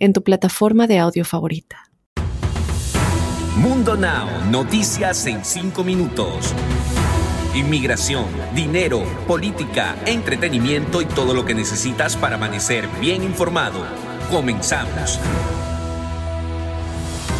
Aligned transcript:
en 0.00 0.12
tu 0.12 0.24
plataforma 0.24 0.88
de 0.88 0.98
audio 0.98 1.24
favorita. 1.24 1.90
Mundo 3.56 3.96
Now, 3.96 4.26
noticias 4.50 5.26
en 5.26 5.44
5 5.44 5.84
minutos. 5.84 6.54
Inmigración, 7.54 8.24
dinero, 8.54 9.02
política, 9.26 9.96
entretenimiento 10.06 11.02
y 11.02 11.04
todo 11.04 11.34
lo 11.34 11.44
que 11.44 11.54
necesitas 11.54 12.16
para 12.16 12.36
amanecer 12.36 12.88
bien 13.00 13.22
informado. 13.22 13.84
Comenzamos. 14.30 15.18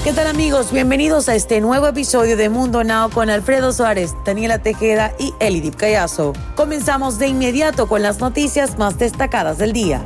¿Qué 0.05 0.13
tal 0.13 0.27
amigos? 0.27 0.73
Bienvenidos 0.73 1.29
a 1.29 1.35
este 1.35 1.61
nuevo 1.61 1.87
episodio 1.87 2.37
de 2.37 2.49
Mundo 2.49 2.85
Now 2.85 3.11
con 3.11 3.31
Alfredo 3.31 3.71
Suárez, 3.73 4.15
Daniela 4.25 4.59
Tejeda 4.59 5.13
y 5.19 5.33
Elidip 5.41 5.77
Callazo. 5.77 6.33
Comenzamos 6.57 7.19
de 7.19 7.29
inmediato 7.29 7.87
con 7.87 8.03
las 8.03 8.19
noticias 8.19 8.79
más 8.79 8.99
destacadas 8.99 9.59
del 9.59 9.73
día. 9.73 10.03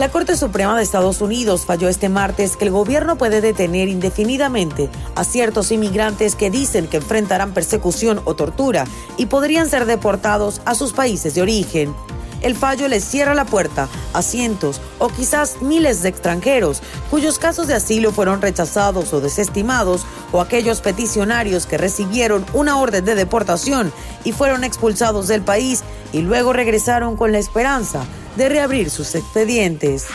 La 0.00 0.08
Corte 0.08 0.34
Suprema 0.34 0.74
de 0.78 0.82
Estados 0.82 1.20
Unidos 1.20 1.66
falló 1.66 1.86
este 1.86 2.08
martes 2.08 2.56
que 2.56 2.64
el 2.64 2.70
gobierno 2.70 3.18
puede 3.18 3.42
detener 3.42 3.88
indefinidamente 3.88 4.88
a 5.14 5.24
ciertos 5.24 5.70
inmigrantes 5.72 6.36
que 6.36 6.50
dicen 6.50 6.86
que 6.86 6.96
enfrentarán 6.96 7.52
persecución 7.52 8.22
o 8.24 8.34
tortura 8.34 8.86
y 9.18 9.26
podrían 9.26 9.68
ser 9.68 9.84
deportados 9.84 10.62
a 10.64 10.74
sus 10.74 10.94
países 10.94 11.34
de 11.34 11.42
origen. 11.42 11.94
El 12.40 12.56
fallo 12.56 12.88
les 12.88 13.04
cierra 13.04 13.34
la 13.34 13.44
puerta 13.44 13.90
a 14.14 14.22
cientos 14.22 14.80
o 14.98 15.08
quizás 15.08 15.60
miles 15.60 16.00
de 16.00 16.08
extranjeros 16.08 16.80
cuyos 17.10 17.38
casos 17.38 17.66
de 17.66 17.74
asilo 17.74 18.10
fueron 18.10 18.40
rechazados 18.40 19.12
o 19.12 19.20
desestimados 19.20 20.06
o 20.32 20.40
aquellos 20.40 20.80
peticionarios 20.80 21.66
que 21.66 21.76
recibieron 21.76 22.46
una 22.54 22.78
orden 22.78 23.04
de 23.04 23.14
deportación 23.14 23.92
y 24.24 24.32
fueron 24.32 24.64
expulsados 24.64 25.28
del 25.28 25.42
país 25.42 25.84
y 26.14 26.22
luego 26.22 26.54
regresaron 26.54 27.16
con 27.16 27.32
la 27.32 27.38
esperanza 27.38 28.06
de 28.40 28.48
reabrir 28.48 28.88
sus 28.88 29.14
expedientes. 29.14 30.06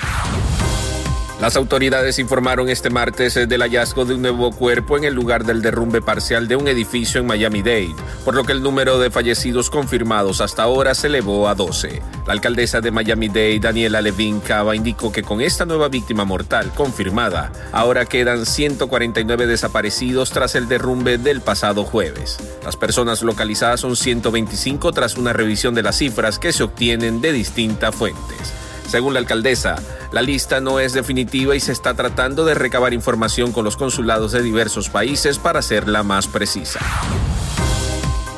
Las 1.41 1.57
autoridades 1.57 2.17
informaron 2.17 2.69
este 2.69 2.89
martes 2.89 3.33
del 3.33 3.61
hallazgo 3.61 4.05
de 4.05 4.15
un 4.15 4.21
nuevo 4.21 4.51
cuerpo 4.51 4.97
en 4.97 5.03
el 5.03 5.13
lugar 5.13 5.43
del 5.43 5.61
derrumbe 5.61 6.01
parcial 6.01 6.47
de 6.47 6.55
un 6.55 6.69
edificio 6.69 7.19
en 7.19 7.27
Miami-Dade, 7.27 7.93
por 8.23 8.35
lo 8.35 8.45
que 8.45 8.53
el 8.53 8.63
número 8.63 8.99
de 8.99 9.11
fallecidos 9.11 9.69
confirmados 9.69 10.39
hasta 10.39 10.63
ahora 10.63 10.95
se 10.95 11.07
elevó 11.07 11.49
a 11.49 11.53
12. 11.53 12.01
La 12.25 12.31
alcaldesa 12.31 12.79
de 12.79 12.89
Miami-Dade, 12.89 13.59
Daniela 13.59 14.01
Levin 14.01 14.39
Cava, 14.39 14.77
indicó 14.77 15.11
que 15.11 15.23
con 15.23 15.41
esta 15.41 15.65
nueva 15.65 15.89
víctima 15.89 16.23
mortal 16.23 16.71
confirmada, 16.73 17.51
ahora 17.73 18.05
quedan 18.05 18.45
149 18.45 19.45
desaparecidos 19.45 20.31
tras 20.31 20.55
el 20.55 20.69
derrumbe 20.69 21.17
del 21.17 21.41
pasado 21.41 21.83
jueves. 21.83 22.39
Las 22.63 22.77
personas 22.77 23.21
localizadas 23.21 23.81
son 23.81 23.97
125 23.97 24.93
tras 24.93 25.17
una 25.17 25.33
revisión 25.33 25.75
de 25.75 25.83
las 25.83 25.97
cifras 25.97 26.39
que 26.39 26.53
se 26.53 26.63
obtienen 26.63 27.19
de 27.19 27.33
distintas 27.33 27.93
fuentes. 27.93 28.53
Según 28.87 29.13
la 29.13 29.19
alcaldesa, 29.19 29.77
la 30.15 30.21
lista 30.21 30.61
no 30.61 30.79
es 30.79 30.93
definitiva 30.93 31.57
y 31.57 31.59
se 31.59 31.73
está 31.73 31.93
tratando 31.93 32.45
de 32.45 32.53
recabar 32.53 32.93
información 32.93 33.51
con 33.51 33.65
los 33.65 33.75
consulados 33.75 34.31
de 34.31 34.41
diversos 34.41 34.87
países 34.87 35.39
para 35.39 35.59
hacerla 35.59 36.03
más 36.03 36.25
precisa. 36.27 36.79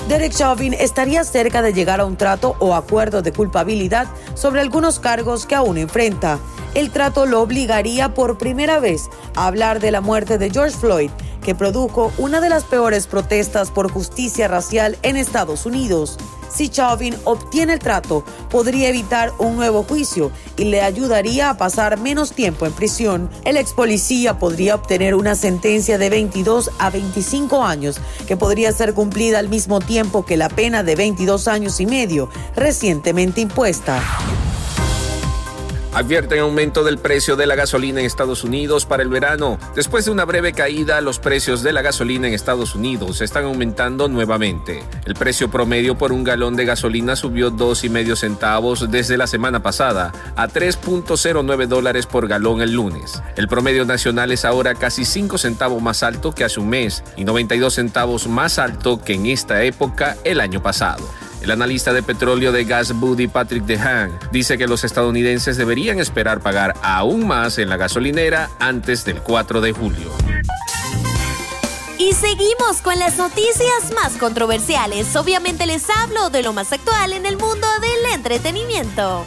Derek 0.10 0.34
Chauvin 0.34 0.74
estaría 0.74 1.24
cerca 1.24 1.62
de 1.62 1.74
llegar 1.74 2.00
a 2.00 2.06
un 2.06 2.18
trato 2.18 2.56
o 2.58 2.74
acuerdo 2.74 3.22
de 3.22 3.32
culpabilidad 3.32 4.08
sobre 4.34 4.62
algunos 4.62 4.98
cargos 5.00 5.46
que 5.46 5.54
aún 5.54 5.78
enfrenta. 5.78 6.40
El 6.74 6.90
trato 6.90 7.28
lo 7.28 7.42
obligaría 7.42 8.16
por 8.16 8.40
primera 8.40 8.80
vez 8.80 9.04
a 9.36 9.46
hablar 9.46 9.80
de 9.80 9.92
la 9.92 10.02
muerte 10.02 10.40
de 10.40 10.50
George 10.50 10.76
Floyd, 10.76 11.12
que 11.48 11.56
produjo 11.56 12.12
una 12.18 12.42
de 12.42 12.50
las 12.50 12.66
peores 12.66 13.08
protestas 13.08 13.72
por 13.72 13.90
justicia 13.90 14.50
racial 14.50 14.98
en 15.02 15.16
Estados 15.16 15.66
Unidos. 15.66 16.18
Si 16.54 16.68
Chauvin 16.68 17.16
obtiene 17.24 17.72
el 17.72 17.80
trato, 17.80 18.26
podría 18.50 18.90
evitar 18.90 19.32
un 19.38 19.56
nuevo 19.56 19.84
juicio 19.84 20.30
y 20.58 20.66
le 20.66 20.82
ayudaría 20.82 21.50
a 21.50 21.56
pasar 21.56 21.98
menos 22.02 22.34
tiempo 22.34 22.66
en 22.66 22.74
prisión. 22.74 23.30
El 23.46 23.56
ex 23.56 23.72
policía 23.72 24.38
podría 24.40 24.76
obtener 24.76 25.16
una 25.16 25.36
sentencia 25.36 25.98
de 25.98 26.10
22 26.10 26.70
a 26.80 26.90
25 26.90 27.64
años, 27.64 28.02
que 28.28 28.36
podría 28.36 28.74
ser 28.74 28.94
cumplida 28.94 29.40
al 29.40 29.48
mismo 29.48 29.80
tiempo 29.80 30.26
que 30.26 30.36
la 30.36 30.50
pena 30.50 30.84
de 30.84 30.98
22 30.98 31.48
años 31.48 31.80
y 31.80 31.86
medio 31.86 32.30
recientemente 32.58 33.40
impuesta 33.40 34.04
advierten 35.94 36.40
aumento 36.40 36.84
del 36.84 36.98
precio 36.98 37.36
de 37.36 37.48
la 37.48 37.56
gasolina 37.56 38.00
en 38.00 38.06
Estados 38.06 38.44
Unidos 38.44 38.86
para 38.86 39.04
el 39.04 39.10
verano. 39.10 39.58
Después 39.76 40.06
de 40.06 40.12
una 40.12 40.26
breve 40.26 40.54
caída, 40.54 41.02
los 41.02 41.20
precios 41.20 41.64
de 41.64 41.74
la 41.74 41.82
gasolina 41.82 42.28
en 42.28 42.34
Estados 42.34 42.76
Unidos 42.76 43.22
están 43.22 43.46
aumentando 43.46 44.08
nuevamente. 44.08 44.84
El 45.06 45.16
precio 45.16 45.50
promedio 45.50 45.98
por 45.98 46.12
un 46.12 46.24
galón 46.24 46.56
de 46.56 46.66
gasolina 46.66 47.16
subió 47.16 47.52
2,5 47.52 48.16
centavos 48.16 48.90
desde 48.92 49.18
la 49.18 49.28
semana 49.28 49.62
pasada 49.62 50.12
a 50.36 50.48
3.09 50.48 51.68
dólares 51.68 52.06
por 52.06 52.28
galón 52.28 52.62
el 52.62 52.74
lunes. 52.74 53.22
El 53.36 53.48
promedio 53.48 53.86
nacional 53.86 54.32
es 54.32 54.46
ahora 54.46 54.76
casi 54.76 55.06
5 55.06 55.38
centavos 55.38 55.82
más 55.82 56.04
alto 56.04 56.34
que 56.34 56.44
hace 56.44 56.60
un 56.60 56.70
mes 56.70 57.04
y 57.16 57.24
92 57.24 57.74
centavos 57.74 58.28
más 58.28 58.60
alto 58.60 59.02
que 59.04 59.14
en 59.14 59.26
esta 59.28 59.64
época 59.64 60.18
el 60.24 60.42
año 60.42 60.62
pasado. 60.62 61.04
El 61.42 61.52
analista 61.52 61.94
de 61.94 62.04
petróleo 62.04 62.52
de 62.52 62.66
Gas 62.66 62.94
Buddy 62.94 63.28
Patrick 63.28 63.64
DeHaan 63.64 64.18
dice 64.32 64.58
que 64.58 64.68
los 64.68 64.84
estadounidenses 64.84 65.58
deberían 65.58 66.00
esperar 66.00 66.42
pagar 66.42 66.74
aún 66.82 67.28
más 67.28 67.58
en 67.58 67.70
la 67.70 67.78
gasolinera 67.78 68.50
antes 68.60 69.06
del 69.06 69.22
4 69.22 69.62
de 69.62 69.72
julio. 69.72 70.12
Y 72.00 72.14
seguimos 72.14 72.82
con 72.84 72.98
las 73.00 73.18
noticias 73.18 73.92
más 73.96 74.14
controversiales. 74.18 75.16
Obviamente 75.16 75.66
les 75.66 75.90
hablo 75.90 76.30
de 76.30 76.44
lo 76.44 76.54
más 76.54 76.72
actual 76.72 77.14
en 77.14 77.26
el 77.26 77.38
mundo 77.38 77.68
del 77.82 78.14
entretenimiento 78.14 79.26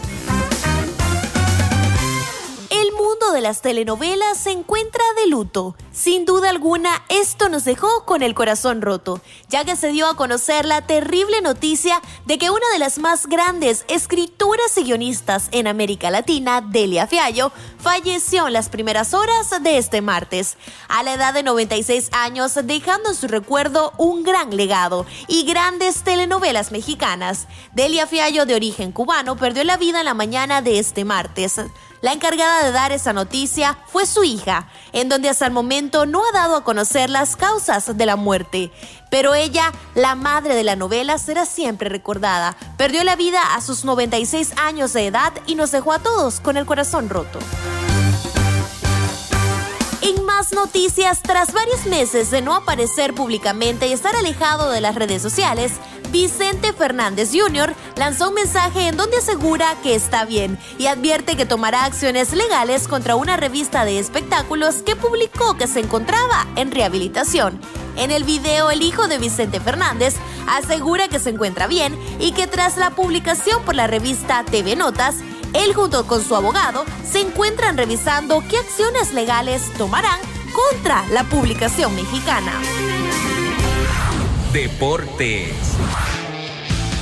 mundo 3.21 3.33
de 3.35 3.41
las 3.41 3.61
telenovelas 3.61 4.39
se 4.39 4.51
encuentra 4.51 5.03
de 5.17 5.29
luto. 5.29 5.75
Sin 5.93 6.25
duda 6.25 6.51
alguna, 6.51 7.05
esto 7.09 7.49
nos 7.49 7.65
dejó 7.65 8.05
con 8.05 8.23
el 8.23 8.35
corazón 8.35 8.83
roto, 8.83 9.21
ya 9.49 9.65
que 9.65 9.77
se 9.77 9.89
dio 9.89 10.07
a 10.07 10.17
conocer 10.17 10.65
la 10.65 10.87
terrible 10.87 11.41
noticia 11.43 12.01
de 12.27 12.39
que 12.39 12.51
una 12.51 12.69
de 12.73 12.79
las 12.79 12.99
más 12.99 13.27
grandes 13.27 13.85
escrituras 13.89 14.77
y 14.77 14.85
guionistas 14.85 15.49
en 15.53 15.67
América 15.67 16.11
Latina, 16.11 16.61
Delia 16.61 17.07
Fiallo, 17.07 17.53
falleció 17.79 18.47
en 18.47 18.53
las 18.53 18.69
primeras 18.69 19.13
horas 19.13 19.51
de 19.63 19.79
este 19.79 20.01
martes, 20.03 20.57
a 20.89 21.03
la 21.03 21.15
edad 21.15 21.35
de 21.35 21.43
96 21.43 22.11
años, 22.13 22.55
dejando 22.65 23.11
en 23.11 23.15
su 23.15 23.29
recuerdo 23.29 23.93
un 23.99 24.23
gran 24.23 24.57
legado 24.57 25.05
y 25.27 25.45
grandes 25.45 26.03
telenovelas 26.03 26.73
mexicanas. 26.73 27.49
Delia 27.73 28.07
Fiallo, 28.07 28.47
de 28.47 28.55
origen 28.55 28.93
cubano, 28.93 29.37
perdió 29.37 29.65
la 29.65 29.77
vida 29.77 30.01
en 30.01 30.07
la 30.07 30.15
mañana 30.15 30.63
de 30.63 30.79
este 30.79 31.05
martes. 31.05 31.61
La 32.03 32.13
encargada 32.13 32.65
de 32.65 32.73
dar 32.73 32.93
esa 32.93 33.13
noticia 33.13 33.77
fue 33.87 34.07
su 34.07 34.25
hija, 34.25 34.69
en 34.93 35.11
donde 35.11 35.29
hasta 35.29 35.45
el 35.47 35.53
momento 35.53 36.07
no 36.07 36.23
ha 36.25 36.33
dado 36.33 36.57
a 36.57 36.65
conocer 36.65 37.11
las 37.11 37.37
causas 37.37 37.97
de 37.97 38.07
la 38.07 38.17
muerte. 38.17 38.73
Pero 39.11 39.35
ella, 39.35 39.71
la 39.95 40.15
madre 40.15 40.55
de 40.55 40.65
la 40.65 40.77
novela, 40.77 41.19
será 41.19 41.45
siempre 41.45 41.91
recordada. 41.91 42.57
Perdió 42.79 43.05
la 43.05 43.17
vida 43.17 43.55
a 43.55 43.61
sus 43.61 43.85
96 43.85 44.55
años 44.57 44.95
de 44.95 45.09
edad 45.09 45.35
y 45.47 45.57
nos 45.57 45.73
dejó 45.73 45.93
a 45.93 45.99
todos 45.99 46.41
con 46.41 46.57
el 46.57 46.65
corazón 46.65 47.11
roto. 47.11 47.39
En 50.01 50.25
más 50.25 50.55
noticias, 50.55 51.21
tras 51.21 51.53
varios 51.53 51.85
meses 51.85 52.31
de 52.31 52.41
no 52.41 52.55
aparecer 52.55 53.13
públicamente 53.15 53.87
y 53.87 53.93
estar 53.93 54.17
alejado 54.17 54.71
de 54.71 54.81
las 54.81 54.95
redes 54.95 55.21
sociales, 55.21 55.73
Vicente 56.11 56.73
Fernández 56.73 57.31
Jr. 57.33 57.75
lanzó 57.97 58.29
un 58.31 58.35
mensaje 58.35 58.89
en 58.89 58.97
donde 58.97 59.19
asegura 59.19 59.77
que 59.83 59.95
está 59.95 60.25
bien 60.25 60.59
y 60.79 60.87
advierte 60.87 61.37
que 61.37 61.47
tomará 61.47 61.85
acciones 61.85 62.33
legales 62.33 62.89
contra 62.89 63.15
una 63.15 63.37
revista 63.37 63.85
de 63.85 63.99
espectáculos 63.99 64.77
que 64.77 64.97
publicó 64.97 65.57
que 65.57 65.69
se 65.69 65.81
encontraba 65.81 66.49
en 66.57 66.73
rehabilitación. 66.73 67.61
En 67.97 68.11
el 68.11 68.25
video, 68.25 68.71
el 68.71 68.83
hijo 68.83 69.07
de 69.07 69.19
Vicente 69.19 69.61
Fernández 69.61 70.17
asegura 70.49 71.07
que 71.09 71.21
se 71.21 71.31
encuentra 71.31 71.69
bien 71.69 71.97
y 72.19 72.33
que 72.33 72.47
tras 72.47 72.77
la 72.77 72.91
publicación 72.91 73.63
por 73.65 73.77
la 73.77 73.87
revista 73.87 74.45
TV 74.45 74.75
Notas, 74.75 75.17
él 75.53 75.75
junto 75.75 76.07
con 76.07 76.25
su 76.25 76.35
abogado 76.35 76.85
se 77.09 77.21
encuentran 77.21 77.77
revisando 77.77 78.43
qué 78.49 78.59
acciones 78.59 79.13
legales 79.13 79.63
tomarán 79.79 80.19
contra 80.53 81.05
la 81.09 81.25
publicación 81.25 81.95
mexicana. 81.95 82.53
Deportes. 84.53 85.55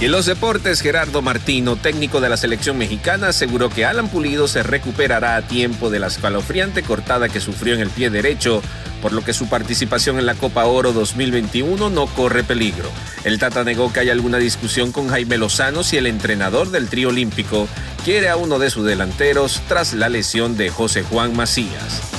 Y 0.03 0.05
en 0.05 0.13
los 0.13 0.27
deportes, 0.27 0.83
Gerardo 0.83 1.23
Martino, 1.23 1.77
técnico 1.77 2.21
de 2.21 2.29
la 2.29 2.37
selección 2.37 2.77
mexicana, 2.77 3.29
aseguró 3.29 3.71
que 3.71 3.87
Alan 3.87 4.09
Pulido 4.09 4.49
se 4.49 4.63
recuperará 4.63 5.37
a 5.37 5.43
tiempo 5.43 5.89
de 5.89 5.99
la 5.99 6.09
escalofriante 6.09 6.83
cortada 6.83 7.31
que 7.31 7.41
sufrió 7.41 7.75
en 7.75 7.81
el 7.81 7.89
pie 7.89 8.11
derecho, 8.11 8.61
por 9.01 9.13
lo 9.15 9.25
que 9.25 9.33
su 9.33 9.49
participación 9.49 10.19
en 10.19 10.27
la 10.27 10.35
Copa 10.35 10.67
Oro 10.67 10.93
2021 10.93 11.89
no 11.89 12.07
corre 12.07 12.45
peligro. 12.45 12.91
El 13.25 13.39
Tata 13.39 13.65
negó 13.65 13.93
que 13.95 14.01
hay 14.01 14.11
alguna 14.11 14.37
discusión 14.37 14.93
con 14.93 15.09
Jaime 15.09 15.39
Lozano 15.39 15.83
si 15.85 15.97
el 15.97 16.07
entrenador 16.07 16.71
del 16.71 16.89
trío 16.89 17.09
olímpico 17.09 17.67
quiere 18.05 18.29
a 18.29 18.37
uno 18.37 18.59
de 18.59 18.69
sus 18.69 18.85
delanteros 18.85 19.63
tras 19.69 19.95
la 19.95 20.11
lesión 20.11 20.59
de 20.59 20.69
José 20.69 21.03
Juan 21.03 21.35
Macías. 21.35 22.18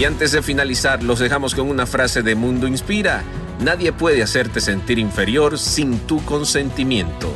Y 0.00 0.06
antes 0.06 0.32
de 0.32 0.40
finalizar, 0.40 1.02
los 1.02 1.18
dejamos 1.18 1.54
con 1.54 1.68
una 1.68 1.84
frase 1.84 2.22
de 2.22 2.34
Mundo 2.34 2.66
Inspira. 2.66 3.22
Nadie 3.62 3.92
puede 3.92 4.22
hacerte 4.22 4.62
sentir 4.62 4.98
inferior 4.98 5.58
sin 5.58 5.98
tu 5.98 6.24
consentimiento. 6.24 7.30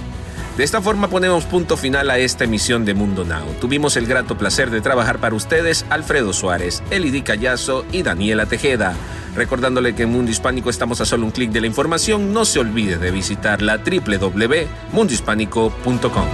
De 0.57 0.65
esta 0.65 0.81
forma 0.81 1.09
ponemos 1.09 1.45
punto 1.45 1.77
final 1.77 2.09
a 2.09 2.17
esta 2.17 2.45
emisión 2.45 2.87
de 2.87 2.95
Mundo 2.95 3.27
Now. 3.27 3.45
Tuvimos 3.61 3.99
el 3.99 4.07
grato 4.07 4.39
placer 4.39 4.71
de 4.71 4.81
trabajar 4.81 5.19
para 5.19 5.35
ustedes 5.35 5.85
Alfredo 5.91 6.33
Suárez, 6.33 6.83
Elidi 6.91 7.21
Callazo 7.21 7.85
y 7.93 8.03
Daniela 8.03 8.47
Tejeda. 8.47 8.95
Recordándole 9.37 9.95
que 9.95 10.05
en 10.05 10.13
Mundo 10.13 10.31
Hispánico 10.31 10.71
estamos 10.71 11.03
a 11.03 11.05
solo 11.05 11.27
un 11.27 11.33
clic 11.33 11.51
de 11.51 11.61
la 11.61 11.67
información, 11.67 12.33
no 12.33 12.47
se 12.47 12.61
olvide 12.61 12.97
de 12.97 13.11
visitar 13.11 13.61
la 13.61 13.77
www.mundohispánico.com. 13.77 16.29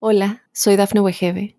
Hola, 0.00 0.42
soy 0.54 0.76
Dafne 0.76 1.00
Wegebe 1.00 1.58